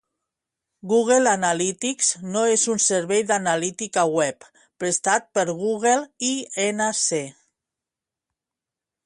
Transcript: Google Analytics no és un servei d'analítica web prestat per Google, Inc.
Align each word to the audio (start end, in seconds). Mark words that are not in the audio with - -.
Google 0.91 1.27
Analytics 1.33 2.07
no 2.35 2.41
és 2.53 2.63
un 2.75 2.81
servei 2.85 3.21
d'analítica 3.33 4.07
web 4.15 4.49
prestat 4.85 5.29
per 5.39 5.45
Google, 5.53 6.03
Inc. 6.31 6.83